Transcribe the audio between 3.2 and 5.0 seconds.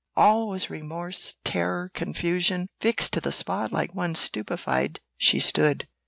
the spot like one stupified,